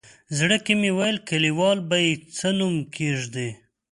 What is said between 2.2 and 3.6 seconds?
څه نوم کېږدي.